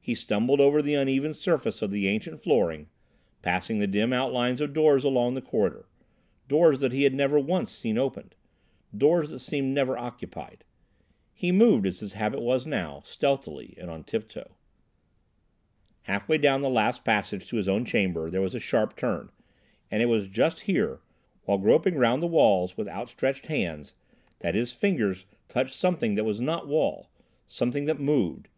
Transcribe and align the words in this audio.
He 0.00 0.16
stumbled 0.16 0.60
over 0.60 0.82
the 0.82 0.96
uneven 0.96 1.32
surface 1.32 1.80
of 1.80 1.92
the 1.92 2.08
ancient 2.08 2.40
flooring, 2.42 2.88
passing 3.40 3.78
the 3.78 3.86
dim 3.86 4.12
outlines 4.12 4.60
of 4.60 4.72
doors 4.72 5.04
along 5.04 5.34
the 5.34 5.40
corridor—doors 5.40 6.80
that 6.80 6.90
he 6.90 7.04
had 7.04 7.14
never 7.14 7.38
once 7.38 7.70
seen 7.70 7.96
opened—rooms 7.96 9.30
that 9.30 9.38
seemed 9.38 9.72
never 9.72 9.96
occupied. 9.96 10.64
He 11.32 11.52
moved, 11.52 11.86
as 11.86 12.00
his 12.00 12.14
habit 12.14 12.40
now 12.66 12.94
was, 12.96 13.06
stealthily 13.08 13.76
and 13.78 13.88
on 13.90 14.02
tiptoe. 14.02 14.56
Half 16.02 16.28
way 16.28 16.38
down 16.38 16.62
the 16.62 16.68
last 16.68 17.04
passage 17.04 17.46
to 17.50 17.56
his 17.56 17.68
own 17.68 17.84
chamber 17.84 18.28
there 18.28 18.42
was 18.42 18.56
a 18.56 18.58
sharp 18.58 18.96
turn, 18.96 19.30
and 19.88 20.02
it 20.02 20.06
was 20.06 20.26
just 20.26 20.62
here, 20.62 20.98
while 21.44 21.58
groping 21.58 21.94
round 21.94 22.20
the 22.20 22.26
walls 22.26 22.76
with 22.76 22.88
outstretched 22.88 23.46
hands, 23.46 23.94
that 24.40 24.56
his 24.56 24.72
fingers 24.72 25.26
touched 25.46 25.76
something 25.76 26.16
that 26.16 26.24
was 26.24 26.40
not 26.40 26.66
wall—something 26.66 27.84
that 27.84 28.00
moved. 28.00 28.48